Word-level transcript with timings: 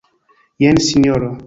Jen, 0.63 0.77
Sinjoro. 0.87 1.31